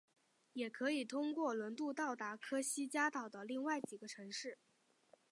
[0.53, 4.57] 也可以通过轮渡到达科西嘉岛的另外几个城市。